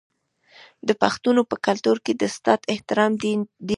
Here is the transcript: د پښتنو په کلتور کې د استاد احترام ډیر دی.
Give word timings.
د 0.87 0.89
پښتنو 1.01 1.41
په 1.49 1.55
کلتور 1.67 1.97
کې 2.05 2.13
د 2.15 2.21
استاد 2.31 2.59
احترام 2.73 3.11
ډیر 3.21 3.39
دی. 3.67 3.69